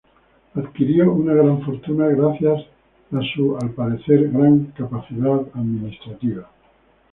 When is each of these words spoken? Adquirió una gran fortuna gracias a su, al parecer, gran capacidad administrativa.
Adquirió 0.55 1.11
una 1.13 1.31
gran 1.35 1.61
fortuna 1.63 2.07
gracias 2.07 2.63
a 3.11 3.19
su, 3.35 3.55
al 3.55 3.69
parecer, 3.69 4.31
gran 4.31 4.71
capacidad 4.75 5.41
administrativa. 5.53 6.49